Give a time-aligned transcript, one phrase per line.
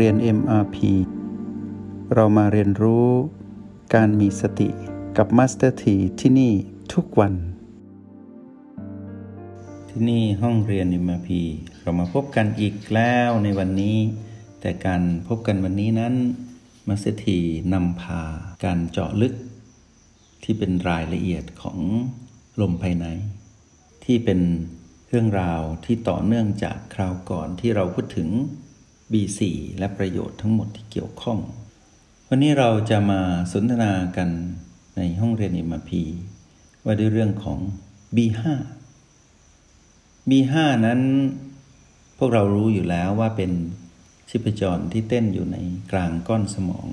[0.00, 0.76] เรียน MRP
[2.14, 3.08] เรามาเรียนรู้
[3.94, 4.68] การมีสติ
[5.16, 6.52] กับ Master T ที่ที่นี่
[6.94, 7.34] ทุกวัน
[9.90, 11.28] ที่นี่ห้องเรียน MRP
[11.82, 13.96] เรามาพบกันอีกแล้วในวันนี้
[14.60, 16.14] แต่การพบกันวันนี้นั้น
[16.88, 17.26] Master T
[17.72, 18.22] นำพา
[18.64, 19.34] การเจาะลึก
[20.44, 21.78] ที่เป็นรายละเอียดของ
[22.60, 23.06] ลมภายใน
[24.04, 24.40] ที่เป็น
[25.08, 28.30] เรื่องราวที่ต่อเนื่องจากคราวก่อนที่เราพูดถึง
[29.14, 29.40] B4
[29.78, 31.38] และประโยชน์ทั้งหมดที่เกี่ยวข้อง
[32.28, 33.20] วันนี้เราจะมา
[33.52, 34.28] สนทนากัน
[34.96, 35.90] ในห้องเรียน MRP
[36.84, 37.58] ว่าด้วยเรื่องของ
[38.16, 38.40] B5
[40.30, 40.52] B5
[40.86, 41.00] นั้น
[42.18, 43.52] พวกเรารู้อยู่แล้วว่าเป็น
[44.30, 45.56] ชิพจรที่เต้นอยู่ใน
[45.92, 46.86] กลางก้อนสมอง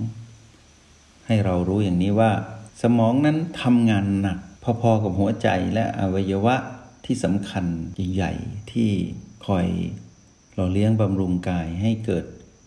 [1.28, 2.32] ให้เรารู้อย่างนี้ว่า
[2.82, 4.40] สมองนั้นทำงานหนัก
[4.82, 6.56] พอๆกับหัวใจและอวัยวะ
[7.06, 7.66] ที่สำคัญ
[8.14, 8.90] ใหญ่ๆที่
[9.46, 9.68] คอย
[10.54, 12.26] หล่อเลี้ยงบำรุงกายให้เกิด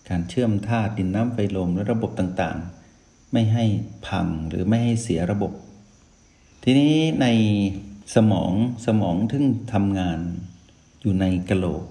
[0.08, 3.64] การเชื่อมธาตุดินน้ำไฟลมและระบบต่างๆ ไม่ให้
[4.06, 5.52] พังหรือไม่ให้เสียระบบ
[6.64, 7.26] ทีนี้ใน
[8.14, 8.52] สมอง
[8.86, 10.18] สมองทึ่งทำงาน
[11.00, 11.84] อยู่ในกะโหลก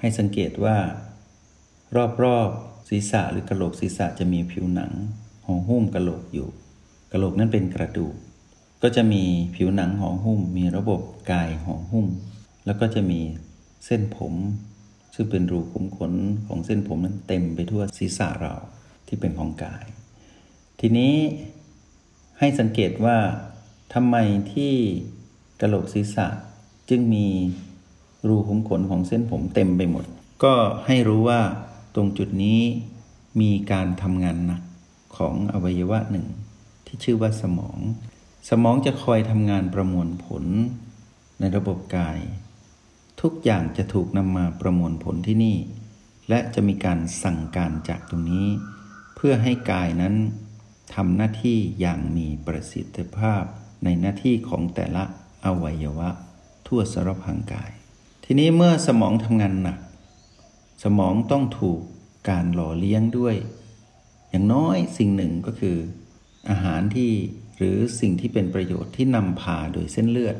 [0.00, 0.76] ให้สังเกตว่า
[2.24, 4.92] รอบๆศีรษะหรือกะโหลกศีรษะจะมีผิวหนัง
[5.44, 6.48] ห่อหุ้มกะโหลกอยู่
[7.12, 8.14] กะโหลกนั้นเป็นกระดูก
[8.82, 9.22] ก็จะมี
[9.54, 12.06] ผิวหนังห่อหุ้ม มีระบบกายห่อหุ้ม
[12.66, 13.20] แล้วก็จะมี
[13.84, 14.34] เส้นผม
[15.14, 16.12] ซึ่งเป็นรูขุมขน
[16.46, 18.54] ของเส้นผมนั้นเต็มไปทั่วศีรษะเรา
[19.06, 19.84] ที่เป็นของกาย
[20.80, 21.14] ทีนี้
[22.38, 23.16] ให้สังเกตว่า
[23.94, 24.16] ทำไม
[24.52, 24.72] ที่
[25.60, 26.26] กระโหลกศีรษะ
[26.90, 27.26] จึงมี
[28.28, 30.04] รูขุมขนของเส้นผมเต็มไปหมด
[30.44, 30.54] ก็
[30.86, 31.40] ให้รู้ว่า
[31.94, 32.60] ตรงจุดนี้
[33.40, 34.62] มีการทำงานหนัก
[35.16, 36.26] ของอวัยวะหนึ่ง
[36.86, 37.78] ที่ชื่อว่าสมอง
[38.48, 40.44] สมองจะคอยทำงานประมวลผล
[41.40, 42.18] ในระบบกาย
[43.20, 45.56] ทุกอย่างจะถูกนำมาประมวลผลที่นี่
[46.28, 48.48] และจะมีการสั่งการจากตรงนี้
[49.16, 50.14] เพื่อให้กายนั้น
[50.94, 53.42] ทำหน้าที่อย่างมีประสิทธิภาพ
[53.84, 55.04] ในหน้าที่ของแต่ละ
[55.44, 56.10] อวัยวะ
[56.66, 57.70] ทั่วสารพังกาย
[58.24, 59.78] ทีนี้เมื่อสมองทำงานหนัก
[60.84, 61.80] สมองต้องถูก
[62.28, 63.36] การหล่อเลี้ยงด้วย
[64.30, 65.76] อย่างน้อยสิ่งหนึ่งก็คือ
[66.50, 67.10] อาหารที่
[67.56, 70.36] หรือสิ่งที่เป็นประโยชน์ที่นำพาโดยเส้นเลือด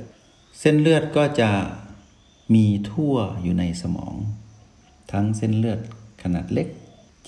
[0.61, 1.51] เส้นเลือดก็จะ
[2.55, 4.15] มีทั่วอยู่ในสมอง
[5.13, 5.81] ทั้งเส้นเลือด
[6.23, 6.69] ขนาดเล็ก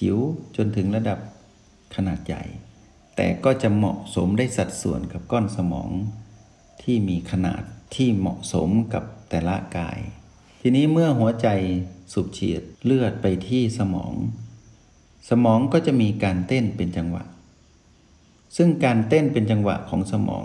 [0.01, 0.19] จิ๋ว
[0.57, 1.19] จนถึงระดับ
[1.95, 2.43] ขนาดใหญ่
[3.17, 5.91] แต่ก็จะเหมาะสมได้สัดส่วนกับก้อนสมอง
[6.83, 7.63] ที่มีขนาด
[7.95, 9.99] ที่เหมาะสมกับแต่ละกาย
[10.61, 11.49] ทีนี้เมื่อหัวใจ
[12.13, 14.13] สูบฉีดเลือดไปที่สมอง
[15.31, 17.25] สมองก็จะมีการเต้นเป็นจังหวะ
[18.57, 20.45] ซึ่งการเต้นเป็นจังหวะของสมอง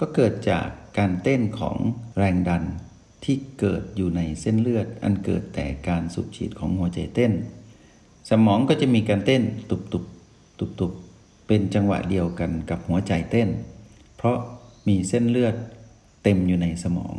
[0.00, 0.66] ก็เกิดจาก
[0.98, 1.76] การเต้นของ
[2.18, 2.64] แรงดัน
[3.24, 7.32] ที่เกิดอยู่ในเส้นเลือด อันเกิดแต่การสูบฉีดของหัวใจเต้น
[8.30, 10.04] สมองก็จะมีการเต้นตุบตุบ
[10.58, 10.92] ตุบตุบ
[11.46, 13.48] เป็นจังหวะเดียวกันกับหัวใจเต้น
[14.16, 14.38] เพราะ
[14.88, 15.54] มีเส้นเลือด
[16.22, 17.14] เต็มอยู่ในสมอง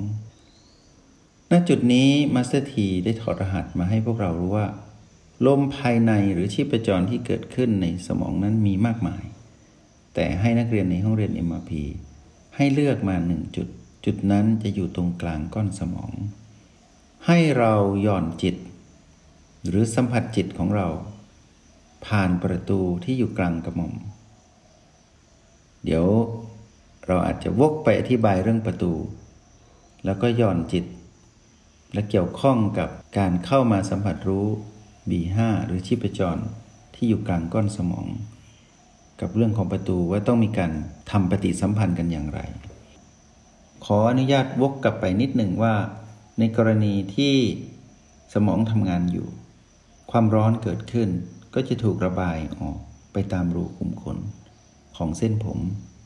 [1.52, 4.68] ณ จุดนี้มาสเตอร์ทีได้ถอดรหัสมาให้พวกเรารู้ว่า
[5.46, 9.24] ลมภายในหรือชีพจรที่เกิดขึ้นในสมองนั้นมีมากมาย
[10.16, 11.72] แต่ให้นักเรียนในห้องเรียน MRP
[12.56, 13.68] ให้เลือกมาหนึ่งจุด
[14.06, 16.12] จุดนั้นจะอยู่ตรงกลางก้อนสมอง
[17.28, 18.56] ให้เราหย่อนจิต
[19.68, 20.88] หรือสัมผัสจิตของเรา
[22.06, 23.94] ผ่านประตูที่อยู่กลางกระหม่อม
[25.86, 26.06] เดี๋ยว
[27.08, 28.94] เราอาจจะวกไปอธิบายเรื่องประตู
[30.06, 30.86] แล้วก็หย่อนจิต
[31.94, 34.48] และเกี่ยวข้องกับการเข้ามาสัมผัสรู้
[35.10, 36.44] B5 หรือชีพจร
[36.96, 38.08] ที่อยู่กลางก้อนสมอง
[39.22, 40.72] กับเรื่องของประตูว่าต้องมีการ
[41.12, 42.40] ทำปฏิสัมพันธ์กันอย่างไร
[43.86, 45.76] ขออนุญาตวกกลับไปนิดหนึ่งว่า
[46.40, 47.36] ในกรณีที่
[48.34, 49.28] สมองทำงานอยู่
[50.12, 51.10] ความร้อนเกิดขึ้น
[51.54, 52.78] ก็จะถูกระบายออก
[53.14, 54.18] ไปตามรูขุมขน
[54.98, 55.60] ของเส้นผม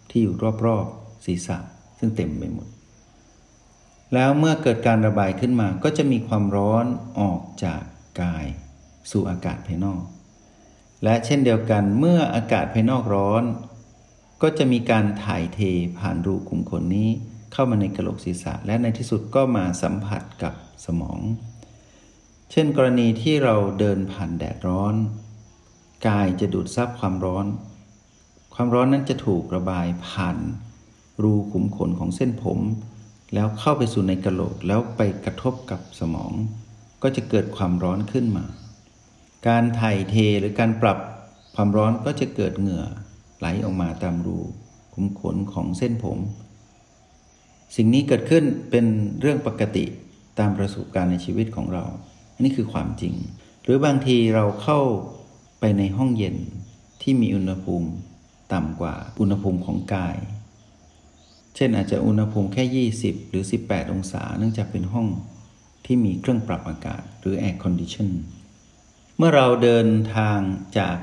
[0.10, 1.58] ที่อยู่รอบๆศีรษะ
[2.00, 2.68] ซึ่งเต็มไปหมด
[4.14, 6.86] แล้วเมื่อเกิดการระบายขึ้นมาก็จะมีความร้อน
[7.20, 7.82] ออกจาก
[8.22, 8.46] กาย
[9.12, 10.02] สู่อากาศภายนอก
[11.04, 13.44] และเช่นเดียวกันเมื่ออากาศภายนอกร้อน
[14.42, 15.60] ก็จะมีการถ่ายเท
[15.98, 17.10] ผ่านรูขุมขนนี้
[17.54, 20.54] เข้ามาในกระโหลกศีรษะ และในที่สุดก็มาสัมผัสกับ
[20.86, 21.20] สมอง
[22.52, 24.96] เช่นกรณีที่เราเดินผ่านแดดร้อน
[26.08, 27.46] กายจะดูดซับความร้อน
[28.54, 30.38] ความร้อนนั้นจะถูกระบายผ่าน
[31.24, 32.60] รูขุมขนของเส้นผม
[33.34, 36.32] แล้วเข้าไปสู่ในกระโหลกแล้วไปกระทบกับสมอง
[37.04, 38.46] ก็จะเกิดความร้อนขึ้นมา
[39.48, 40.98] การถ่ายเทหรือการปรับ
[41.56, 42.86] ความร้อนก็จะเกิดเหงื่อ
[43.40, 44.38] ไหลออกมาตามรู
[44.94, 46.18] ขุมขนของเส้นผม
[47.76, 48.86] สิ่งนี้เกิดขึ้นเป็น
[49.20, 49.86] เรื่องปกติ
[50.40, 51.84] ตามประสบการณ์ในชีวิตของเรา
[52.34, 53.14] อันนี้คือความจริง
[53.64, 54.80] หรือบางทีเราเข้า
[55.60, 56.36] ไปในห้องเย็น
[57.02, 57.90] ที่มีอุณหภูมิ
[58.54, 60.18] ต่ำกว่าอุณหภูมิของกาย
[61.56, 65.08] เช่นอาจจะอุณหภูมิแค่ 20 หรือ 18 องศา เนื่องจากเป็นห้อง
[65.86, 68.10] ที่มีเครื่องปรับอากาศหรือ air condition
[69.18, 70.40] เมื่อเราเดินทาง
[70.78, 70.98] จาก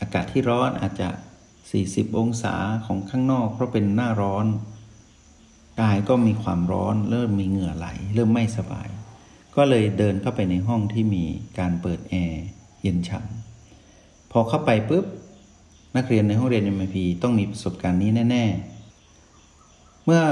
[0.00, 1.08] อากาศที่ร้อนอาจจะ
[1.64, 2.54] 40 องศา
[2.86, 4.46] ของข้างนอกเพราะเป็นหน้าร้อน
[5.80, 8.88] กายก็มีความร้อน เริ่มมีเหงื่อไหล เริ่มไม่สบาย
[9.56, 11.24] ก็เลยเดินเข้าไปในห้องที่มี
[11.58, 12.44] การเปิดแอร์
[12.82, 15.04] เย็นฉ่ำพอเข้าไปปุ๊บ
[15.96, 18.44] นักเรียนในห้องเรียน MIP ต้องมีประสบการณ์นี้แน่
[19.24, 20.22] ๆ เมื่อ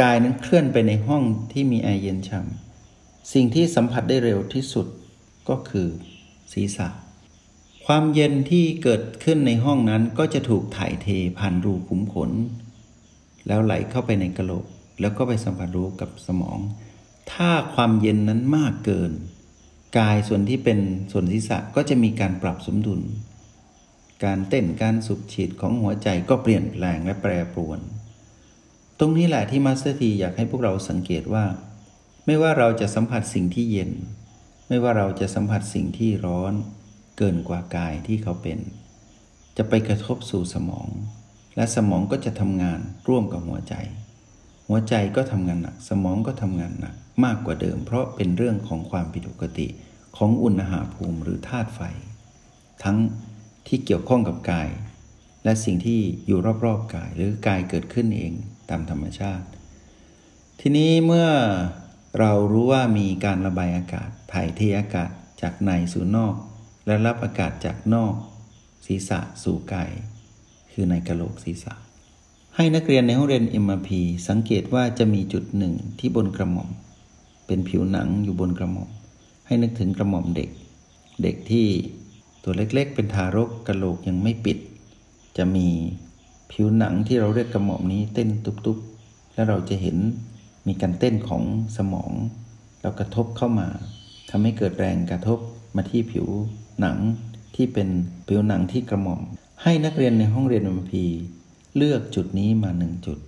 [0.00, 1.22] กายนั้นเคลื่อนไปในห้อง
[1.52, 4.86] ที่มีแอร์เย็นฉ่ำสิ่งที่สัมผัสได้เร็วที่สุด
[5.48, 5.88] ก็คือ
[6.52, 6.88] ศีรษะ
[7.86, 11.06] ความเย็นที่เกิดขึ้นในห้องนั้นก็จะถูกถ่ายเท
[11.38, 12.30] ผ่านรูขุมขน
[13.46, 14.66] แล้วไหลเข้าไปในกระโหลก
[15.00, 16.58] แล้วก็ไปสัมผัสรู้กับสมอง
[17.32, 19.12] ถ้าความเย็นนั้นมากเกิน
[19.98, 20.78] กายส่วนที่เป็น
[21.12, 23.00] ส่วนศีรษะก็จะมีการปรับสมดุล
[24.24, 27.80] การเต้นการสูบฉีดของหัวใจก็เปลี่ยนแปลงและแปรปรวน
[28.98, 31.44] ตรงนี้แหละที่มาสเตอร์ทีอยากให้พวกเราสังเกตว่า
[32.26, 33.90] ไม่ว่าเราจะสัมผัสสิ่งที่เย็น
[34.68, 36.52] ไม่ว่าเราจะสัมผัสสิ่งที่ร้อน
[37.18, 38.58] เกินกว่ากายที่เขาเป็น
[39.56, 40.88] จะไปกระทบสู่สมอง
[41.56, 43.74] และสมองก็จะทำงานร่วมกับหัวใจ
[44.72, 46.94] หัวใจก็ทำงานหนัก สมองก็ทำงานหนัก
[47.24, 49.66] มากกว่าเดิม เพราะเป็นเรื่องของความผิดปกติ
[50.16, 51.80] ของอุณหภูมิหรือธาตุไฟ
[52.84, 52.96] ทั้ง
[53.66, 54.68] ที่เกี่ยวข้องกับกาย
[55.44, 58.32] และสิ่งที่อยู่รอบๆกายหรือกายเกิดขึ้นเอง
[58.70, 59.46] ตามธรรมชาติ
[60.60, 61.28] ทีนี้เมื่อ
[62.18, 65.10] เรารู้ว่ามีการระบายอากาศ ถ่ายเทอากาศ
[65.42, 66.34] จากในสู่นอก
[66.86, 68.14] และรับอากาศจากนอก
[68.86, 69.90] ศีรษะสู่กาย
[70.72, 71.74] คือในกระโหลกศีรษะ
[72.56, 73.88] ให้นักเรียนในห้องเรียน MRP
[74.28, 76.70] สังเกตว่าจะมีจุดหนึ่งที่บนกระหม่อม
[77.46, 78.90] เป็นผิวหนังอยู่บนกระหม่อม
[79.46, 80.50] ให้นึกถึงกระหม่อมเด็ก
[81.22, 81.66] เด็กที่
[82.42, 84.58] ตัวเล็กๆ เป็นทารกกระโหลกยังไม่ปิด
[85.36, 85.66] จะมี
[86.52, 89.96] ผิวหนังที่เราเรียกกระหม่อมนี้เต้นตุบๆ และเราจะเห็น
[90.66, 91.42] มีการเต้นของ
[91.76, 92.12] สมอง
[92.80, 93.68] แล้วกระทบเข้ามา
[94.30, 95.38] ทำให้เกิดแรงกระทบ
[95.76, 96.26] มาที่ผิว
[96.80, 96.96] หนัง
[97.54, 97.88] ที่เป็น
[98.28, 99.20] ผิวหนังที่กระหม่อม
[99.62, 101.04] ให้นักเรียนในห้องเรียนมพี
[101.76, 103.18] เลือกจุดนี้มาหนึ่งจุด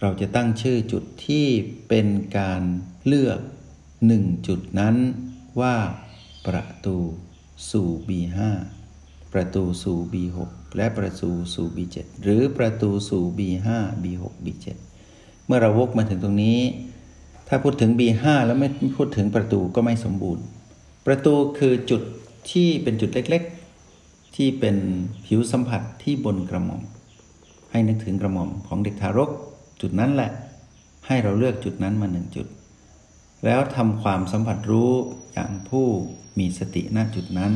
[0.00, 1.46] เราจะตั้งชื่อจุดที่
[1.88, 2.06] เป็น
[2.38, 2.62] การ
[3.06, 3.38] เลือก
[4.06, 4.96] หนึ่งจุดนั้น
[5.60, 5.76] ว่า
[6.46, 6.96] ประตู
[7.70, 8.38] สู่ B5
[9.32, 10.38] ประตูสู่ B6
[10.76, 13.68] และประตูสู่ B7 หรือประตูสู่ B5
[14.02, 14.66] B6 B7
[15.46, 16.60] เมื่อเราวกมาถึงตรงนี้
[17.48, 20.44] ถ้าพูดถึง B5 แล้วไม่พูดถึงประตูก็ไม่สมบูรณ์
[21.06, 22.02] ประตูคือจุด
[22.50, 24.76] ที่เป็นจุดเล็กๆ ที่เป็น
[25.26, 26.82] ผิวสัมผัสที่บนกระหม่อม
[27.70, 29.30] ให้นึกถึงกระหม่อมของเด็กทารก
[29.80, 30.30] จุดนั้นแหละ
[31.06, 32.46] ให้เราเลือกจุดนั้นมาหนึ่งจุด
[33.44, 34.92] แล้วทำความสัมผัสรู้
[35.32, 35.86] อย่างผู้
[36.38, 37.52] มีสติณจุดนั้น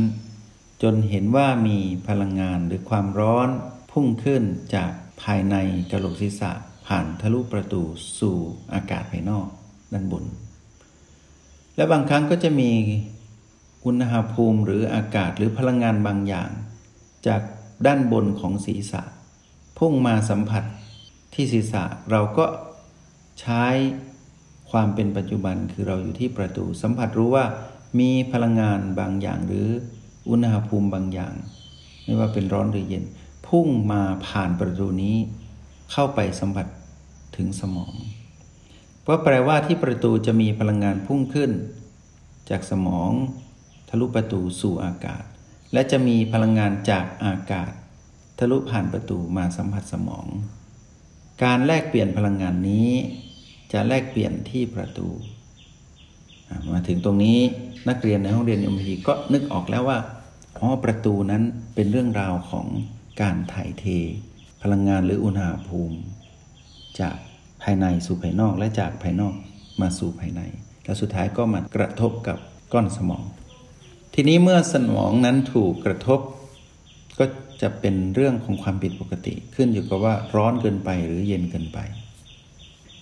[0.82, 1.78] จนเห็นว่ามี
[2.08, 3.48] พลังงานหรือความร้อน
[3.90, 4.42] พุ่งขึ้น
[4.74, 4.90] จาก
[5.22, 5.56] ภายใน
[5.90, 6.50] กระโหลกศีรษะ
[6.86, 7.82] ผ่านทะลุประตู
[8.18, 8.36] สู่
[8.74, 9.46] อากาศภายนอก
[9.92, 10.24] ด้านบน
[11.76, 12.70] และบางครั้งก็จะมี
[13.84, 16.50] อุณหภูมิหรืออากาศหรือพลังงานบางอย่าง
[17.26, 17.42] จาก
[17.86, 19.02] ด้านบนของศีรษะ
[19.78, 20.64] พุ่งมาสัมผัส
[21.34, 22.46] ที่ศีรษะเราก็
[23.40, 23.64] ใช้
[24.70, 27.44] ความเป็นปัจจุบันคือเราอยู่ที่ประตู สัมผัสรู้ว่า
[28.00, 29.68] มีพลังงานบางอย่างหรือ
[30.28, 31.34] อุณหภูมิบางอย่าง
[32.04, 33.04] ไม่ว่าเป็นร้อนหรือเย็น
[33.46, 35.16] พุ่งมาผ่านประตูนี้
[35.92, 36.66] เข้าไปสัมผัส
[37.36, 37.94] ถึงสมอง
[39.02, 41.50] เพราะแปลว่าที่ประตูจะมีพลังงานพุ่งขึ้น
[42.50, 43.10] จากสมอง
[43.88, 45.24] ทะลุประตูสู่อากาศ
[45.72, 47.70] และจะมีพลังงานจากอากาศ
[48.38, 50.26] ทะลุผ่านประตูมาสัมผัสสมอง
[51.44, 52.90] การแลกเปลี่ยนพลังงานนี้
[53.72, 55.08] จะแลกเปลี่ยนที่ประตู
[56.72, 57.38] มาถึงตรงนี้
[57.88, 59.98] นักเรียนในห้องเรียนอมพีก็นึกออกแล้วว่า
[60.58, 61.42] อ๋อประตูนั้น
[61.74, 62.66] เป็นเรื่องราวของ
[63.20, 63.84] การถ่ายเท
[64.62, 65.98] พลังงานหรืออุณหภูมิ
[67.00, 67.16] จาก
[67.62, 69.34] ภายในสู่ภายนอกและจากภายนอก
[69.80, 70.40] มาสู่ภายใน
[70.84, 72.38] แล้วสุดท้ายก็มากระทบกับ
[72.72, 73.24] ก้อนสมอง
[74.14, 76.20] ทีนี้เมื่อสมองนั้นถูกกระทบ
[77.18, 77.24] ก็
[77.64, 81.78] จะเป็นเรื่องของความผิดปกติขึ้นอยู่กับว่าร้อนเกินไปหรือเย็นเกินไป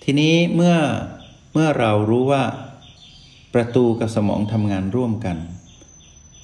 [0.03, 0.75] ทีนี้เมื่อ
[1.53, 2.43] เมื่อเรารู้ว่า
[3.53, 5.37] ประตูกับสมองทำงานร่วมกัน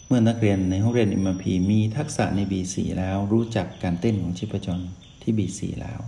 [0.07, 4.85] เมื่อนักเรียนในห้องเรียนอิมพีมีทักษะใน B4 แล้วรู้จักการเต้นของชีพจร
[5.21, 5.99] ที่ B4 แล้ว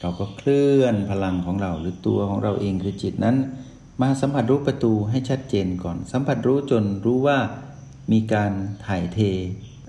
[0.00, 3.36] เราก็เคลื่อนพลังของเราหรือตัวของเราเองคือจิตนั้น
[4.02, 7.38] มาสัมผัสรู้ประตูให้ชัดเจนก่อน สัมผัสรู้จนรู้ว่า
[8.12, 8.52] มีการ
[8.86, 9.18] ถ่ายเท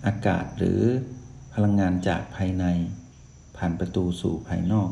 [0.05, 0.81] อากาศหรือ
[1.55, 2.65] พลังงานจากภายใน
[3.57, 4.89] ผ่านประตูสู่ภายนอก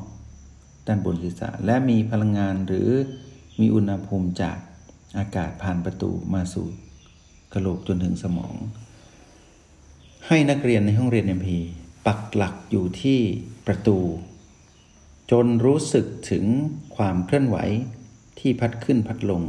[0.88, 2.89] ด้านบนศีรษะและมีพลังงานหรือ
[3.60, 4.58] มีอุณหภูมิจาก
[5.17, 6.67] อากาศผ่านประตูมาสู่
[7.53, 8.55] กระโหลกจนถึงสมอง
[10.27, 11.60] ให้นักเรียนในห้องเรียนเอ็มพี
[12.05, 13.20] ปักหลักอยู่ที่
[13.67, 14.00] ประตู
[15.32, 16.46] จนรู้สึกถึง
[16.96, 17.58] ความเคลื่อนไหว
[18.39, 19.43] ที่พัดขึ้นพัดลง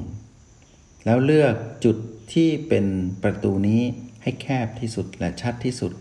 [1.04, 1.54] แล้วเลือก
[1.84, 1.96] จุด
[2.32, 2.86] ที่เป็น
[3.22, 3.80] ประตูนี้
[4.22, 5.92] ให้แคบที่สุดและชัดที่สุด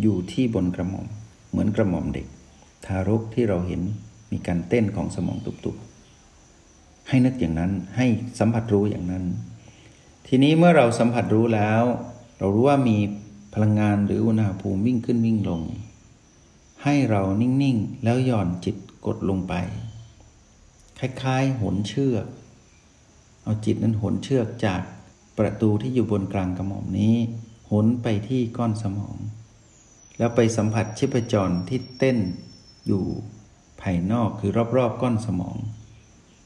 [0.00, 1.06] อยู่ที่บนกระหม่อม
[1.50, 2.26] เหมือนกระหม่อมเด็ก
[2.84, 3.80] ทารกที่เราเห็น
[4.32, 8.06] มีการเต้นของสมองตุบๆ ให้นึกอย่างนั้นให้
[8.38, 9.24] สัมผัสรู้อย่างนั้น
[10.26, 11.82] ทีนี้เมื่อเราสัมผัสรู้แล้ว
[12.38, 12.98] เรารู้ว่ามี
[13.54, 15.62] พลังงานหรืออุณหภูมิวิ่งขึ้นวิ่งลง
[16.84, 19.54] ให้เรานิ่งๆ แล้วหย่อนจิตกดลงไป
[20.98, 22.26] คล้ายๆหนเชือก
[23.44, 24.82] เอาจิตนั้นหนเชือกจาก
[25.38, 27.16] ประตูที่อยู่บนกลางกระหม่อมนี้
[27.70, 29.16] หนไปที่ก้อนสมอง
[30.20, 32.18] แล้วไปสัมผัสชีพจรที่เต้น
[32.86, 33.04] อยู่
[33.80, 35.56] ภายนอกคือรอบๆก้อนสมอง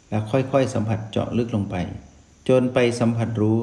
[0.09, 1.77] แล้วค่อยๆสัมผัสเจาะลึกลงไป
[2.49, 3.59] จนไปสัมผัสรู้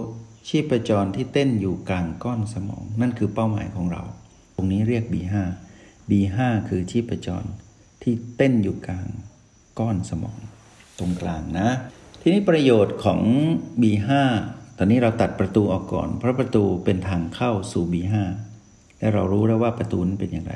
[0.47, 4.03] ชีพจรที่เต้นอยู่กลางก้อนสมอง นั่นคือเป้าหมายของเรา
[4.55, 5.35] ตรงนี้เรียก B5
[6.09, 6.37] B5
[6.69, 7.43] คือชีพจร
[8.03, 9.07] ที่เต้นอยู่กลาง
[9.79, 10.37] ก้อนสมอง
[10.99, 11.69] ตรงกลางนะ
[12.21, 13.21] ทีนี้ประโยชน์ของ
[13.81, 14.09] B5
[14.77, 18.15] ตอนนี้เราตัดประตูออกก่อน เพราะประตูเป็นทางเข้าสู่ B5
[19.01, 20.53] และเรารู้แล้วว่าประตูนั้นเป็นอย่างไร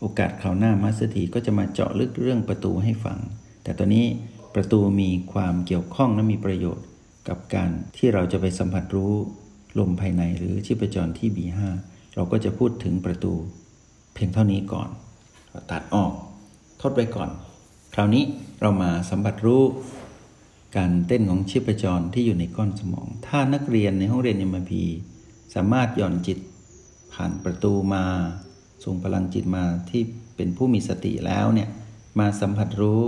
[0.00, 3.18] โอกาสคราวหน้ามาสเตอร์ทีก็จะมาเจาะลึกเรื่องประตูให้ฟัง
[3.62, 4.06] แต่ตอนนี้
[4.54, 6.86] ประตูมีความเกี่ยวข้องและมีประโยชน์
[7.28, 9.12] กับการที่เราจะไปสัมผัสรู้
[9.78, 11.60] ลมภายในหรือชีพจรที่ B5
[12.14, 13.32] เราก็จะพูดถึงประตู
[14.14, 14.88] เพียงเท่านี้ก่อน
[15.70, 16.12] ตัดออก
[16.80, 17.30] ทดไว้ก่อน
[17.94, 18.24] คราวนี้
[18.60, 19.62] เรามาสัมผัสรู้
[20.76, 24.82] การเต้นของชีพจรที่อยู่ในก้อนสมอง ถ้านักเรียนในห้องเรียนเอ็มพี
[25.54, 26.38] สามารถหย่อนจิต
[27.14, 28.04] ผ่านประตูมา
[28.84, 30.02] ส่งพลังจิตมาที่
[30.36, 31.68] เป็นผู้มีสติแล้วเนี่ย
[32.18, 33.02] มาสัมผัสรู้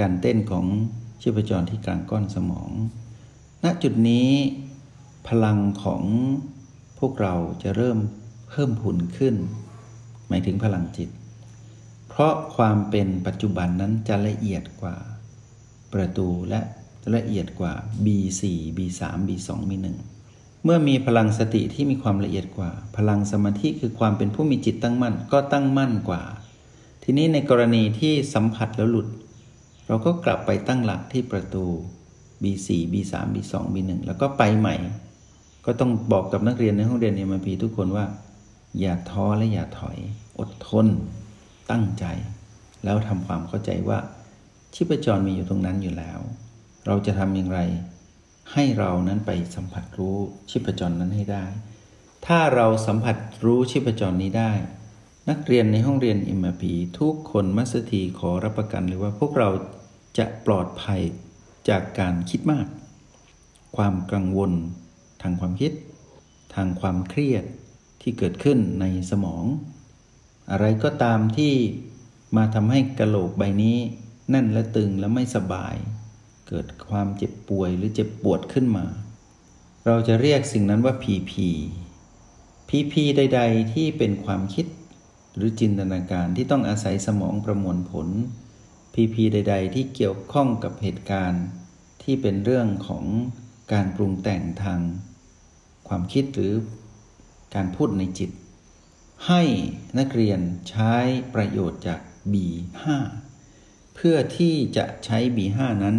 [0.00, 0.66] การเต้นของ
[1.20, 2.70] ชีพจรที่กลางก้อนสมอง
[3.64, 4.30] ณจุดนี้
[5.28, 6.02] พลังของ
[6.98, 7.98] พวกเราจะเริ่ม
[8.48, 9.34] เพิ่มผุนขึ้น
[10.28, 11.08] หมายถึงพลังจิต
[12.08, 14.96] เพราะความเป็นปัจจุบันนั้นจะละเอียดกว่า
[15.92, 16.60] ประตูและ
[17.14, 17.72] ละเอียดกว่า
[18.04, 18.42] B4
[18.76, 19.86] B3 B2 B1
[20.64, 26.22] เมื่อมีพลังสติที่มีความละเอียดกว่า พลังสมาธิคือความเป็นผู้มีจิตตั้งมั่น ก็ตั้งมั่นกว่า
[27.04, 29.08] ทีนี้ในกรณีที่สัมผัสแล้วหลุด
[29.88, 31.64] เราก็กลับไปตั้งหลักที่ประตู
[32.42, 34.74] B4 B3 B2 B1 แล้วก็ไปใหม่
[35.66, 38.04] ก็ต้องบอกกับนักเรียนในห้องเรียนเอ็มพีทุกคนว่า
[38.80, 39.98] อย่าท้อและอย่าถอย
[40.38, 40.86] อดทน
[41.70, 42.04] ตั้งใจ
[42.84, 43.98] แล้วทำความเข้าใจว่า
[44.74, 46.18] ชีพจรมีอยู่ตรงนั้นอยู่แล้ว
[46.86, 47.60] เราจะทำอย่างไร
[48.52, 50.16] ให้เรานั้นไปสัมผัสรู้
[50.50, 51.44] ชีพจรนั้นให้ได้
[52.26, 54.52] ถ้าเราสัมผัสรู้ชีพจรนี้ได้
[55.30, 59.48] นักเรียนในห้องเรียนอิมพีทุกคนมัสถีขอรับประกันเลยว่าพวกเรา
[60.18, 61.00] จะปลอดภัย
[61.68, 62.66] จากการคิดมาก
[63.76, 64.52] ความกังวล
[65.22, 65.72] ทางความคิด
[66.54, 67.44] ทางความเครียด
[68.02, 69.44] ที่เกิดขึ้นในสมอง
[70.50, 71.54] อะไรก็ตามที่
[72.36, 73.76] มาทำให้กระโหลกใบนี้
[74.30, 75.74] แน่นและตึงและไม่สบาย
[76.50, 78.86] เกิดความเจ็บป่วยหรือเจ็บปวดขึ้นมา
[79.86, 81.48] เราจะเรียกสิ่งนั้นว่าผีผี
[82.68, 84.66] ผีผีใด ๆ ที่เป็นความคิด
[85.36, 88.08] หรือจินตนาการที่ต้องอาศัยสมองประมวลผล
[88.94, 91.44] ผีผีใด ๆ ที่เกี่ยวข้องกับเหตุการณ์
[92.02, 93.04] ที่เป็นเรื่องของ
[93.72, 94.80] การปรุงแต่งทาง
[95.88, 96.54] ความคิดหรือ
[97.54, 98.30] การพูดในจิต
[99.26, 99.42] ให้
[99.98, 100.40] นักเรียน
[100.70, 100.94] ใช้
[101.34, 102.00] ประโยชน์จาก
[102.32, 102.84] B5
[103.94, 105.96] เพื่อที่จะใช้ B5 นั้น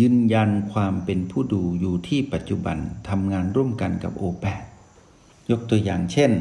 [0.00, 2.76] ยืนยันความเป็นผู้ดูอยู่ที่ปัจจุบัน
[3.08, 4.64] ทำงานร่วมกันกับโอแปด
[5.50, 6.32] ยกตัวอย่างเช่น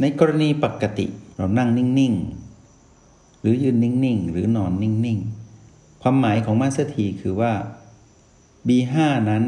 [0.00, 1.06] ในกรณีปกติ
[1.36, 2.14] เรานั่งนิ่ง
[2.78, 5.18] ๆ หรือยืนนิ่ง ๆ หรือนอนนิ่ง
[5.60, 7.52] ๆ ความหมายของมาสเตอร์ทีคือว่า
[8.68, 8.94] B5
[9.30, 9.44] นั้น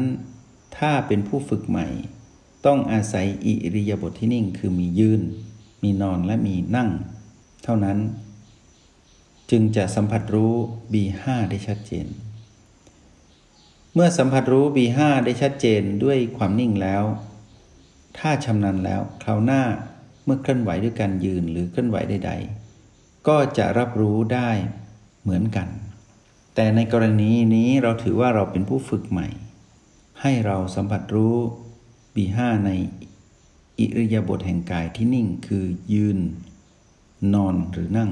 [0.77, 1.87] ถ้าเป็นผู้ฝึกใหม่
[2.65, 5.21] ต้องอาศัยอิริยาบถทที่นิ่ง คือมียืน
[5.83, 6.89] มีนอนและมีนั่ง
[7.63, 7.97] เท่านั้น
[9.51, 10.53] จึงจะสัมผัสรู้
[10.93, 12.07] B5 ได้ชัดเจน
[13.97, 17.03] เมื่อสัมผัสรู้ B5 ได้ชัดเจนด้วยความนิ่งแล้ว
[18.17, 19.63] ถ้าชำนาญแล้วคราวหน้า
[20.25, 22.31] เมื่อเคลื่อนไหวด้วยการยืนหรือเคลื่อนไหวใด
[22.79, 24.49] ๆ ก็จะรับรู้ได้
[25.21, 25.67] เหมือนกัน
[26.55, 29.27] แต่ในกรณีนี้เราถือว่าเราเป็นผู้ฝึกใหม่
[30.21, 31.35] ให้เราสัมผัสรู้
[32.15, 32.71] B5 ใน
[33.79, 36.17] อิริยาบถแห่งกายที่นิ่งคือยืน
[37.33, 38.11] นอนหรือนั่ง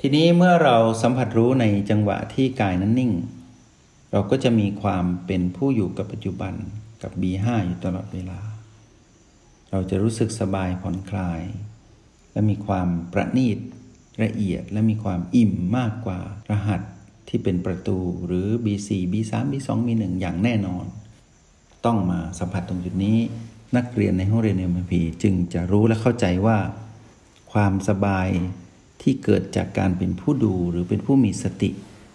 [0.00, 3.12] ทีนี้เมื่อเราสัมผัสรู้ในจังหวะที่กายนั้นนิ่ง
[4.12, 6.54] เราก็จะมีความเป็นผู้อยู่กับปัจจุบัน
[7.02, 8.40] กับ B5 อยู่ตลอดเวลา
[9.70, 11.42] เราจะรู้สึกสบายผ่อนคลาย
[12.32, 13.58] และมีความประณีต
[14.22, 16.80] ละเอียดและมีความอิ่มมากกว่ารหัส
[17.28, 20.84] ที่เป็นประตูหรือ B4 B3 B2 B1 อย่างแน่นอน
[21.84, 23.18] ต้องมาสัมผัสตรงจุดนี้
[23.76, 26.58] นักเรียนในห้องเรียน NLP จึงจะรู้และเข้าใจว่า
[27.52, 28.28] ความสบาย
[29.02, 31.70] ที่เกิดจากการเป็นผู้ดูหรือเป็นผู้มีสติ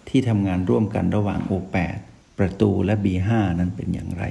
[0.08, 1.98] ที่ทำงานร่วมกันระหว่าง O8
[2.38, 4.24] ประตูและ B5 นั้นเป็นอย่างไร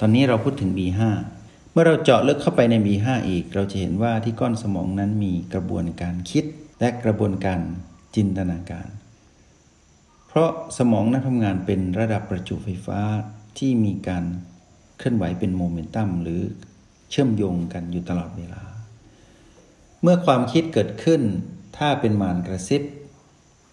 [0.00, 1.00] ตอนนี้เราพูดถึง B5
[1.72, 6.44] เมื่อเราเจาะลึกเข้าไปใน B5 อีก เราจะเห็นว่าที่ก้อนสมองนั้นมีกระบวนการคิด
[6.80, 7.60] และกระบวนการ
[8.16, 8.88] จินตนาการ
[10.28, 13.00] เพราะสมองนั้นทำงานเป็นระดับประจุไฟฟ้า
[13.58, 14.24] ที่มีการ
[14.98, 16.40] เคลื่อนไหวเป็นโมเมนตัมหรือ
[17.10, 18.62] เชื่อมโยงกันอยู่ตลอดเวลา
[20.02, 21.22] เมื่อความคิดเกิดขึ้น
[21.76, 22.82] ถ้าเป็นมารกระซิบ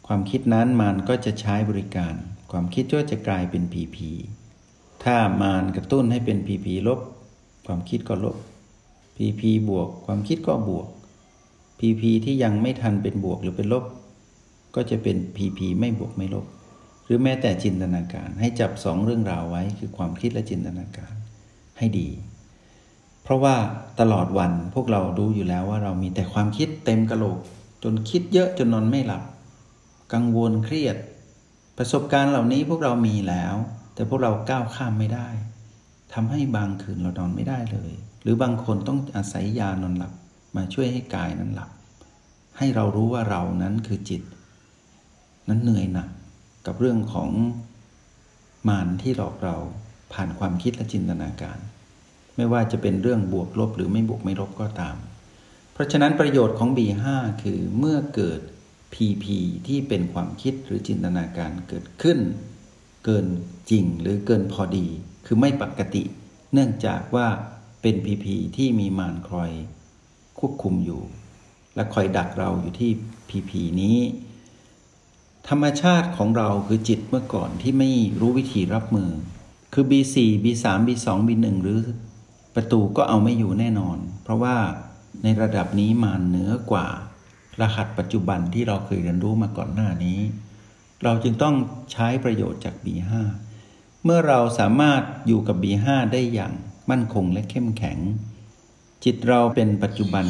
[0.07, 2.13] ความคิดนั้นมารก็จะใช้บริการ
[2.51, 4.09] ความคิดก็จะกลายเป็นพีพี
[5.03, 6.99] ถ้ามารกระตุ้นให้เป็นพีพีลบ
[7.65, 8.37] ความคิดก็ลบ
[9.17, 10.87] พีพีบวก ความคิดก็บวก
[11.79, 13.85] พีพีที่ยังไม่ทันเป็นบวกหรือเป็นลบ
[14.75, 16.45] ก็จะเป็นพีพีไม่บวกไม่ลบ
[17.05, 21.13] หรือแม้แต่จินตนาการ ให้จับสองเรื่องราวไว้คือความคิดและจินตนาการ
[21.77, 22.09] ให้ดี
[23.23, 23.55] เพราะว่า
[23.99, 27.39] ตลอดวันพวกเราดูอยู่แล้วว่าเรามีแต่ความคิดเต็มกระโหลก
[27.83, 29.23] จนคิดเยอะจนนอนไม่หลับ
[30.13, 30.97] กังวลเครียด
[31.77, 33.55] ประสบการณ์เหล่านี้พวกเรามีแล้ว
[33.93, 35.27] แต่พวกเราก้าวข้ามไม่ได้
[36.13, 40.13] ทำให้บางคืนเรานอนไม่ได้เลย หรือบางคนต้องอาศัยยานอนหลับ
[40.55, 41.69] มาช่วยให้กายนั้นหลับ
[42.57, 44.21] ให้เรารู้ว่าเรานั้นคือจิต
[45.49, 46.09] นั้นเหนื่อยหนัก
[46.65, 47.29] กับเรื่องของ
[48.67, 49.55] มารที่หลอกเรา
[50.13, 51.57] ผ่านความคิดและจินตนาการ
[52.35, 54.95] ไม่ว่าจะเป็นเรื่องบวกลบหรือไม่บวกไม่ลบก็ตาม
[55.73, 57.05] เพราะฉะนั้นประโยชน์ของ B5
[57.43, 58.39] คือเมื่อเกิด
[58.93, 59.25] PP
[59.67, 62.19] ที่เป็นความคิดหรือจินตนาการเกิดขึ้น
[63.05, 63.27] เกิน
[63.69, 64.87] จริงหรือเกินพอดี
[65.25, 66.03] คือไม่ปกติ
[66.53, 67.27] เนื่องจากว่า
[67.81, 68.25] เป็น PP
[68.57, 69.51] ที่มีมารคอย
[70.39, 71.01] ควบคุมอยู่
[71.75, 72.91] และคอยดักเราอยู่ที่
[73.29, 73.51] PP
[73.81, 73.97] นี้
[75.49, 77.89] ธรรมชาติของเราคือจิตเมื่อก่อนที่ไม่
[78.19, 79.11] รู้วิธีรับมือ
[79.73, 81.81] คือ B4 B3 B2 B1 หรือ
[82.55, 84.57] ประตูก็เอาไม่อยู่แน่นอน เพราะว่า
[85.23, 86.87] ในระดับนี้มานเหนือกว่า
[87.61, 90.19] รหัสปัจจุบันที่เราเคยเรียนรู้มาก่อนหน้านี้
[91.03, 91.55] เราจึงต้อง
[91.91, 93.11] ใช้ประโยชน์จาก B5
[94.03, 96.53] เมื่อเราสามารถอยู่กับ B5 ได้อย่าง
[96.89, 97.99] มั่นคงและเข้มแข็ง
[99.03, 100.25] จิตเราเป็นปัจจุบัน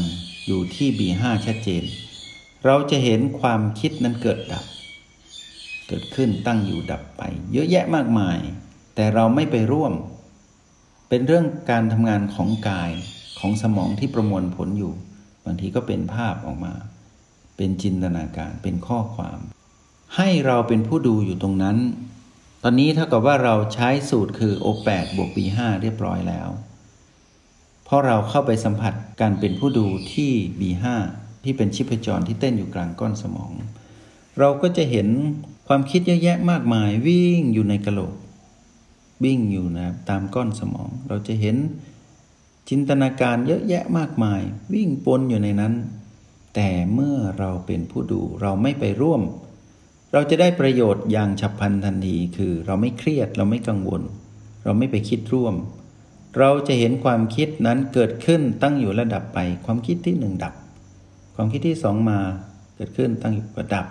[0.45, 1.83] อยู่ที่ B5 ชัดเจน
[2.65, 4.65] เราจะเห็นความคิดนั้นเกิดดับ
[5.87, 8.39] เกิดขึ้นตั้งอยู่ดับไป เยอะแยะมากมาย
[8.95, 9.93] แต่เราไม่ไปร่วม
[11.09, 12.91] เป็นเรื่องการทำงานของกาย
[13.39, 14.93] ของสมองที่ประมวลผลอยู่
[15.45, 16.73] บางทีก็เป็นภาพออกมา
[17.57, 19.39] เป็นจินตนาการเป็นข้อความ
[20.15, 21.77] ให้เราเป็นผู้ดูอยู่ตรงนั้น
[22.63, 26.49] ตอนนี้เท่ากับว่าเราใช้สูตรคือ O8 บวก B5 เรียบร้อยแล้ว
[27.85, 30.85] เพราะเราเข้าไปสัมผัสการเป็นผู้ดูที่ B5
[31.43, 33.51] ที่เป็นชิพจรที่เต้นอยู่กลางก้อนสมอง
[34.39, 35.07] เราก็จะเห็น
[35.67, 38.13] ความคิดเยอะแยะมากมายวิ่งอยู่ในกระโหลก
[39.23, 41.57] วิ่งอยู่นะตามก้อนสมอง เราจะเห็น
[42.69, 44.41] จินตนาการเยอะแยะมากมาย
[44.73, 45.73] วิ่งปนอยู่ในนั้น
[46.59, 49.21] แต่เมื่อเราเป็นผู้ดูเราไม่ไปร่วม
[50.13, 54.01] เราจะได้ประโยชน์อย่างฉับพลันทันที คือเราไม่เครียดเราไม่กังวล
[54.63, 55.55] เราไม่ไปคิดร่วม
[56.39, 60.53] เราจะเห็นความคิดนั้นเกิดขึ้นตั้งอยู่ระดับไป ความคิดที่หนึ่งดับ
[61.35, 62.19] ความคิดที่สองมา
[62.75, 63.85] เกิดขึ้นตั้งอยู่ระดับ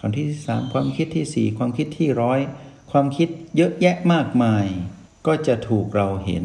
[0.00, 2.40] ความคิดที่สามความคิดที่สี่ความคิดที่ร้อย
[2.90, 4.66] ความคิดเยอะแยะมากมาย
[5.26, 6.44] ก็จะถูกเราเห็น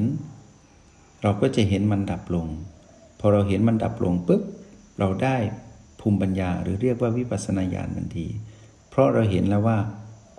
[1.22, 2.48] เราก็จะเห็นมันดับลง
[3.20, 4.42] พอเราเห็นมันดับลงปุ๊บ
[5.00, 5.38] เราได้
[6.00, 8.28] ภูมิปัญญาหรือเรียกว่าวิปัสสนาญาณทันที
[8.90, 9.78] เพราะเราเห็นแล้วว่า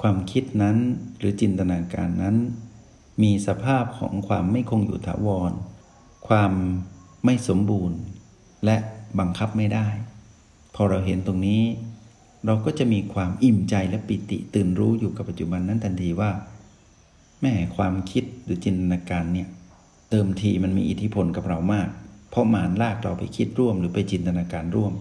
[0.02, 0.76] ความคิดนั้น
[1.18, 2.36] หรือจินตนาการนั้น
[3.22, 5.52] มีสภาพของความไม่คงอยู่ถาวร
[6.28, 6.52] ความ
[7.24, 7.98] ไม่สมบูรณ์
[8.64, 8.76] และ
[9.18, 9.88] บังคับไม่ได้
[10.74, 11.62] พอเราเห็นตรงนี้
[12.46, 16.30] เราก็จะมีความอิ่มใจและปิติตื่นรู้อยู่กับปัจจุบันนั้นทันทีว่า
[17.40, 19.48] แม่ความคิดหรือจินตนาการเนี่ย
[20.10, 21.88] เติมทีมันมีอิทธิพลกับเรามาก
[22.30, 24.92] เพราะมารลากเราไปคิดร่วมหรือไปจินตนาการร่วม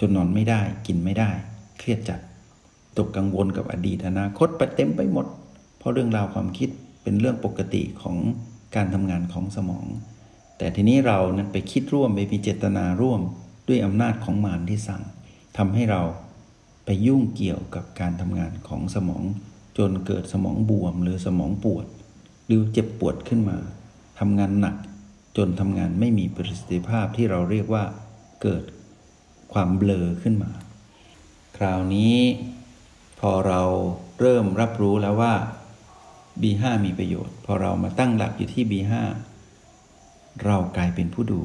[0.00, 1.30] จนนอนไม่ได้กินไม่ได้
[1.78, 2.20] เครียดจัด
[2.98, 5.26] ตกกังวลกับอดีตอนาคตไปเต็มไปหมด
[5.78, 6.68] เพราะเรื่องราวความคิด
[7.02, 8.16] เป็นเรื่องปกติของ
[8.76, 9.86] การทำงานของสมอง
[10.58, 13.20] แต่ทีนี้เรานั้นไปคิดร่วมไปมีเจตนาร่วม
[13.68, 15.02] ด้วยอำนาจของมารที่สั่ง
[15.56, 16.02] ทำให้เรา
[16.84, 19.24] ไปยุ่งเกี่ยวกับการทำงานของสมอง
[19.78, 21.86] จนเกิดสมองบวมหรือสมองปวด
[22.46, 23.56] หรือเจ็บปวดขึ้นมา
[24.18, 24.76] ทำงานหนัก
[25.36, 27.84] จนทำงานไม่มีประสิทธิภาพที่เราเรียกว่า
[28.42, 28.64] เกิด
[29.52, 30.52] ความเบลอขึ้นมา
[31.56, 32.16] คราวนี้
[33.20, 33.62] พอเรา
[34.20, 35.34] เริ่มรับรู้แล้วว่า
[36.42, 38.92] B5 มีประโยชน์ พอเรามาตั้งหลักอยู่ที่ B5
[40.44, 41.42] เรากลายเป็นผู้ดู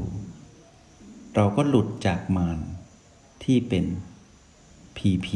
[1.36, 2.60] เราก็หลุดจากมาร
[3.44, 3.86] ที่เป็น
[4.98, 5.30] PP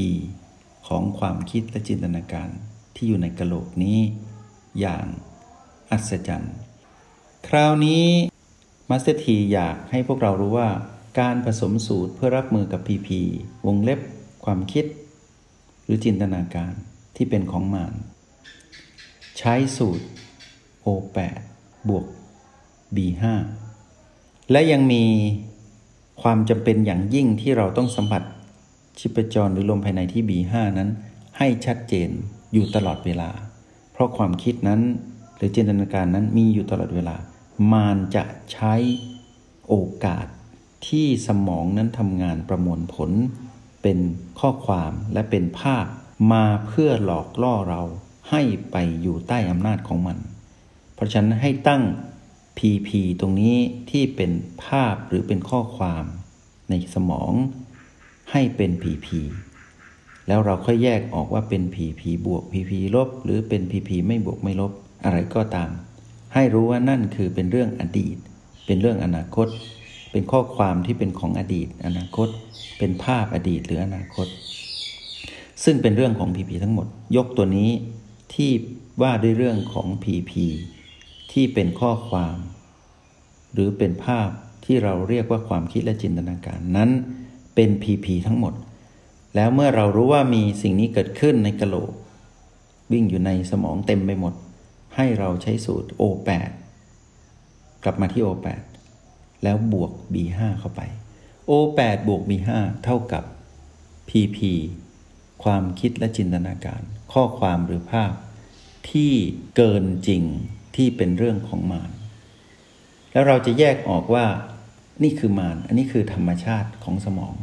[0.88, 2.50] ของความคิดและจินตนาการ
[2.96, 4.00] ที่อยู่ในกระโหลกนี้
[4.80, 5.06] อย่าง
[5.92, 6.56] อัศจรรย์
[7.48, 8.06] คราวนี้
[8.90, 10.70] มาสเตอร์ทีอยากให้พวกเรารู้ว่า
[11.20, 13.10] การผสมสูตรเพื่อรับมือกับ PP
[13.66, 14.00] วงเล็บ
[14.46, 14.86] ความคิด
[15.84, 16.74] หรือจินตนาการ
[17.16, 17.94] ที่เป็นของมาน
[19.38, 20.06] ใช้สูตร
[20.86, 21.20] O8
[21.90, 22.06] บวก
[22.96, 23.24] B5
[24.52, 25.04] และยังมี
[26.22, 28.24] ความจำเป็นอย่างยิ่งที่เราต้องสัมผัส
[29.00, 30.90] ชิปจรหรือลมภายในที่ B5 นั้น
[31.38, 32.10] ให้ชัดเจน
[32.54, 33.30] อยู่ตลอดเวลา
[33.92, 34.82] เพราะความคิดนั้น
[35.38, 37.16] หรือจินตนาการนั้นมีอยู่ตลอดเวลา
[37.72, 38.76] มานจะใช้
[39.68, 40.28] โอกาส
[40.88, 43.12] ที่สมองนั้นทำงานประมวลผล
[43.82, 44.00] เป็น
[44.40, 45.86] ข้อความและเป็นภาพ
[46.32, 47.82] มาเพื่อหลอกล่อเรา
[48.30, 50.18] ให้ไปอยู่ใต้อำนาจของมัน
[50.96, 51.84] เพราะฉะนั้นให้ตั้ง
[52.58, 52.90] PP
[53.20, 53.56] ตรงนี้
[53.92, 54.32] ที่เป็น
[54.66, 56.04] ภาพหรือเป็นข้อความ
[56.70, 57.34] ในสมอง
[58.32, 59.08] ให้เป็น PP
[60.28, 64.72] แล้วเราค่อยแยกออกว่าเป็น PP บวก PP ลบ หรือเป็น PP ไม่บวกไม่ลบ
[65.04, 65.70] อะไรก็ตาม
[66.34, 68.18] ให้รู้ว่านั่นคือเป็นเรื่องอดีต
[68.66, 69.48] เป็นเรื่องอนาคต
[70.12, 72.28] เป็นข้อความที่เป็นของอดีต อนาคต
[72.78, 74.28] เป็นภาพอดีตหรืออนาคต
[75.64, 77.70] ซึ่งเป็นเรื่องของ PP ทั้งหมด ยกตัวนี้
[78.34, 78.52] ที่
[79.02, 80.32] ว่าด้วยเรื่องของ PP
[81.32, 82.38] ที่เป็นข้อความ
[83.54, 84.30] หรือเป็นภาพ
[84.66, 86.90] ที่เราเรียกว่าความคิดและจินตนาการนั้น
[87.56, 88.54] เป็น PP ทั้งหมด
[89.36, 91.92] แล้วเมื่อเรารู้ว่ามีสิ่งนี้เกิดขึ้นในกะโหลก
[92.92, 94.34] วิ่งอยู่ในสมองเต็มไปหมด
[94.96, 96.52] ให้เราใช้สูตร O8
[97.84, 98.62] กลับมาที่ O8
[99.44, 100.82] แล้วบวก B5 เข้าไป
[101.50, 102.50] O8 บวก B5
[102.84, 103.24] เท่ากับ
[104.10, 104.40] PP
[105.44, 106.82] ความคิดและจินตนาการ
[107.14, 108.14] ข้อความหรือภาพ
[108.92, 109.14] ที่
[109.56, 110.24] เกินจริง
[110.76, 111.92] ที่เป็นเรื่องของมาร
[113.12, 114.26] แล้วเราจะแยกออกว่า
[115.04, 117.36] นี่คือมารอันนี้คือธรรมชาติของสมอง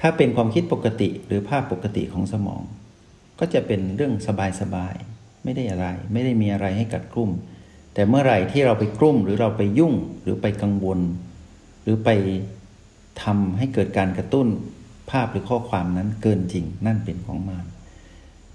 [0.00, 2.62] ถ้าเป็นความคิดปกติหรือภาพปกติของสมอง
[3.38, 4.14] ก็จะเป็นเรื่อง
[4.60, 7.30] สบายๆ ไม่ได้อะไร ไม่ได้มีอะไรให้กัดกลุ่ม
[7.94, 11.00] แต่เมื่อไหร่ที่เราไปกลุ่มหรือเราไปยุ่งหรือไปกังวล
[11.82, 12.08] หรือไป
[13.22, 14.48] ทำให้เกิดการกระตุ้น
[15.10, 17.66] ภาพหรือข้อความนั้นเกินจริงนั่นเป็นของมาร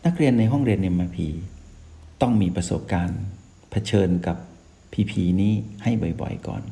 [0.06, 1.28] นักเรียนในห้องเรียนเอ็มพี
[2.22, 3.20] ต้องมีประสบการณ์
[3.72, 4.38] เผชิญกับ
[4.94, 6.64] พีพีนี้ให้บ่อยๆก่อน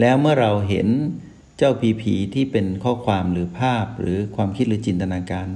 [0.00, 0.88] แล้วเมื่อเราเห็น
[1.58, 5.48] เจ้าผีผีที่เป็นข้อความหรือภาพหรือความคิดหรือจินตนาการ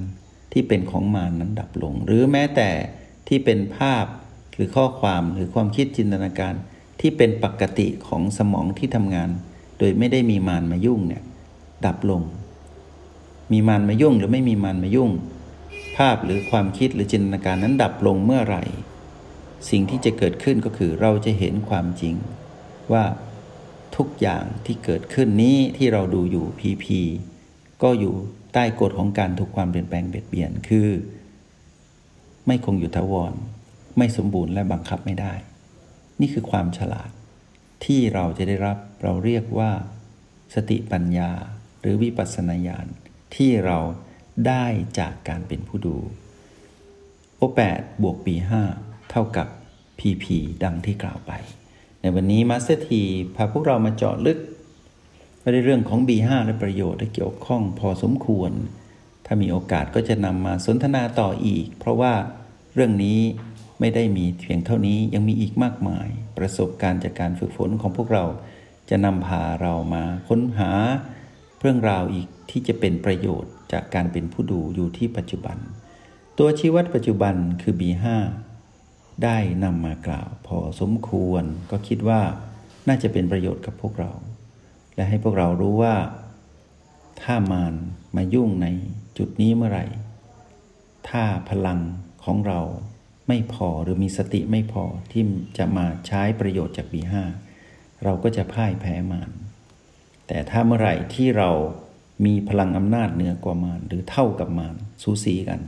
[0.53, 2.69] ที่เป็นของมารนั้นดับลง หรือแม้แต่
[3.27, 4.05] ที่เป็นภาพ
[4.55, 6.53] หรือข้อความหรือความคิดจินตนาการ
[6.99, 9.29] ที่เป็นปกติของสมองที่ทำงาน
[9.79, 11.23] โดยไม่ได้มีมารมายุ่งเนี่ย
[11.85, 12.21] ดับลง
[13.51, 15.11] มีมารมายุ่งหรือไม่มีมารมายุ่ง
[15.97, 18.63] ภาพหรือความคิดหรือจินตนาการนั้นดับลงเมื่อไหร่
[19.69, 22.15] สิ่งที่จะเกิดขึ้นก็คือเราจะเห็นความจริง
[22.93, 23.05] ว่า
[23.95, 26.99] ทุกอย่างที่เกิดขึ้นนี้ที่เราดูอยู่พีพี
[27.83, 28.13] ก็อยู่
[28.53, 30.87] ใต้กฎของการถูกความเปลี่ยนแปลงเบียดเบียนคือ
[32.47, 33.33] ไม่คงอยู่ทวร
[33.97, 35.33] ไม่สมบูรณ์และบังคับไม่ได้
[36.19, 37.09] นี่คือความฉลาด
[37.85, 39.71] ที่เราจะได้รับเราเรียกว่า
[40.55, 41.31] สติปัญญา
[41.81, 42.87] หรือวิปัสสนาญาณ
[43.35, 43.77] ที่เรา
[44.47, 44.65] ได้
[44.99, 45.97] จากการเป็นผู้ดู
[47.37, 48.51] O8 บวก B5
[49.09, 49.47] เท่ากับ
[49.99, 50.25] PP
[50.63, 51.31] ดังที่กล่าวไป
[52.01, 53.01] ในวันนี้มาสเตอร์ที
[53.35, 54.39] พาพวกเรามาเจาะลึก
[55.53, 58.51] ในเรื่องของ B5 และประโยชน์ที่เกี่ยวข้องพอสมควร
[59.33, 62.13] ถ้ามีโอกาสก็จะนำมาสนทนาต่ออีก เพราะว่า
[62.73, 63.19] เรื่องนี้
[63.79, 68.25] ไม่ได้มีเพียงเท่านี้ยังมีอีกมากมาย ประสบการณ์จากการฝึกฝนของพวกเรา
[68.89, 70.71] จะนำพาเรามาค้นหา
[71.61, 75.57] เรื่องราวอีกที่จะเป็นประโยชน์จากการเป็นผู้ดูอยู่ที่ปัจจุบัน
[76.37, 78.05] ตัวชี้วัดปัจจุบันคือ B5
[79.23, 82.21] ได้นำมากล่าวพอสมควร ก็คิดว่า
[82.87, 84.11] น่าจะเป็นประโยชน์กับพวกเรา
[84.95, 85.95] และให้พวกเรารู้ว่า
[87.21, 87.73] ถ้ามาร
[88.15, 88.67] มายุ่งใน
[89.23, 89.85] จุดนี้เมื่อไหร่
[91.09, 91.79] ถ้าพลัง
[92.23, 92.59] ของเรา
[93.27, 95.23] ไม่พอหรือมีสติไม่พอที่
[95.57, 97.23] จะมาใช้ประโยชน์จากบีห้า
[98.03, 99.29] เราก็จะพ่ายแพ้มาร
[100.27, 101.49] แต่ถ้าเมื่อไหร่ที่เรา
[102.25, 105.59] มีพลังอำนาจเหนือกว่ามารหรือเท่ากับมารสูสีกัน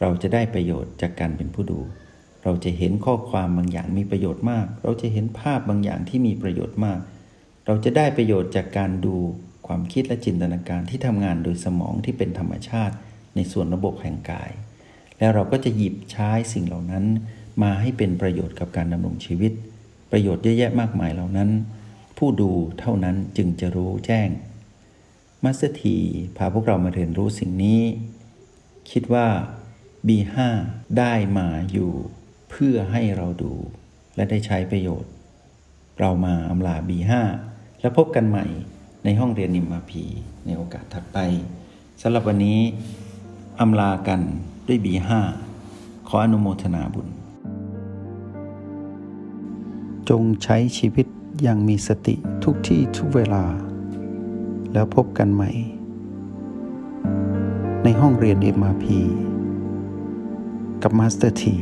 [0.00, 1.80] เราจะได้ประโยชน์จากการเป็นผู้ดู
[2.44, 6.98] เราจะเห็นข้อความบางอย่างมีประโยชน์มาก เราจะเห็นภาพบางอย่างที่มีประโยชน์มาก
[7.66, 9.16] เราจะได้ประโยชน์จากการดู
[9.72, 12.94] ความคิดและจินตนาการที่ทำงานโดยสมองที่เป็นธรรมชาติ
[13.34, 14.50] ในส่วนระบบแห่งกาย
[15.18, 17.04] แล้วเราก็จะหยิบใช้สิ่งเหล่านั้น
[17.62, 19.52] มาให้เป็นประโยชน์กับการดำรงชีวิต
[20.10, 21.50] ประโยชน์เยอะแยะมากมายเหล่านั้น
[22.18, 24.28] ผู้ดูเท่านั้นจึงจะรู้แจ้ง
[25.44, 25.96] มาสเตอร์ที
[26.36, 27.82] พาพวกเรามาเรียนรู้สิ่งนี้
[28.90, 29.26] คิดว่า
[30.06, 30.36] B5
[30.98, 31.92] ได้มาอยู่
[32.50, 33.52] เพื่อให้เราดู
[34.16, 35.10] และได้ใช้ประโยชน์
[36.00, 37.12] เรามาอำลา B5
[37.80, 38.46] แล้วพบกันใหม่
[39.04, 40.02] ในห้องเรียน MRP
[40.46, 41.18] ในโอกาสถัดไป
[42.00, 42.58] สำหรับวันนี้
[43.60, 44.20] อำลากัน
[44.66, 45.10] ด้วย B5
[46.08, 47.08] ขออนุโมทนาบุญ
[50.08, 51.06] จงใช้ชีวิต
[51.42, 53.44] อย่างมีสติทุกที่ทุกเวลา
[54.72, 55.50] แล้วพบกันใหม่
[57.84, 58.84] ในห้องเรียน MRP
[60.82, 61.56] กับมาสเตอร์ที